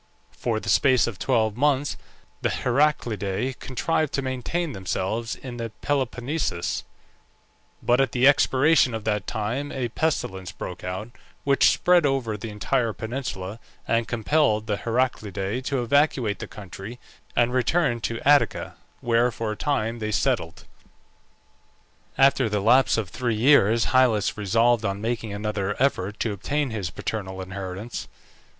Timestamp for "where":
19.01-19.29